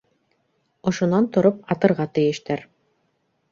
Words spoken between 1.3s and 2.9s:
тороп атырға тейештәр.